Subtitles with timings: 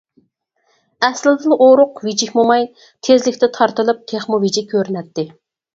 [1.07, 2.67] ئەسلىدىلا ئورۇق، ۋىجىك موماي،
[3.09, 5.33] تېزلىكتە تارتىلىپ تېخىمۇ ۋىجىك كۆرۈنەتتى.